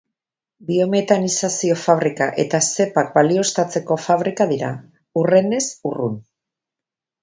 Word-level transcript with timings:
Biometanizazio-fabrika 0.69 2.31
eta 2.45 2.63
zepak 2.71 3.13
balioztatzeko 3.21 4.01
fabrika 4.09 4.51
dira, 4.57 4.75
hurrenez 5.21 5.65
hurren. 5.89 6.23